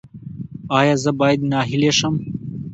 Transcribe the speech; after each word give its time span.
ایا 0.79 0.95
زه 1.03 1.11
باید 1.19 1.39
ناهیلي 1.51 1.91
شم؟ 1.99 2.15